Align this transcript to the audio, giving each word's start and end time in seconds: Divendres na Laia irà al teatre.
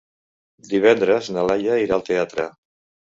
Divendres 0.71 1.29
na 1.35 1.43
Laia 1.49 1.77
irà 1.85 1.99
al 1.99 2.07
teatre. 2.09 2.49